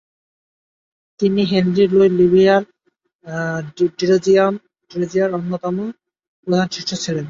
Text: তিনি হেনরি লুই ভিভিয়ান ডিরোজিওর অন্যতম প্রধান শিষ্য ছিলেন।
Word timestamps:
তিনি 1.19 1.41
হেনরি 1.51 1.83
লুই 1.91 2.09
ভিভিয়ান 2.19 2.63
ডিরোজিওর 4.91 5.29
অন্যতম 5.37 5.75
প্রধান 6.47 6.67
শিষ্য 6.75 6.91
ছিলেন। 7.03 7.19